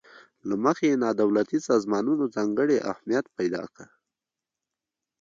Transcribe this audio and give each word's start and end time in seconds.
له 0.47 0.55
مخې 0.63 0.85
یې 0.91 0.95
نا 1.03 1.09
دولتي 1.21 1.59
سازمانونو 1.69 2.23
ځانګړی 2.35 2.77
اهمیت 2.91 3.25
پیداکړی. 3.37 3.87